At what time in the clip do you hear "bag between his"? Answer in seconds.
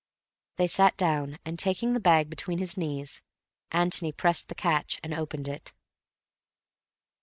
1.99-2.75